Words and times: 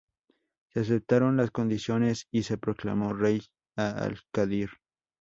Se 0.71 0.79
aceptaron 0.79 1.37
las 1.37 1.51
condiciones 1.51 2.25
y 2.31 2.41
se 2.41 2.57
proclamó 2.57 3.13
rey 3.13 3.39
a 3.77 3.91
al-Qádir. 4.03 4.71